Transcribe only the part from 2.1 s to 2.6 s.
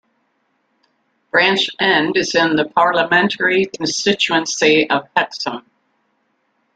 is in